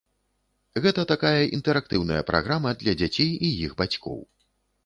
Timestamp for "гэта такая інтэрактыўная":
0.85-2.23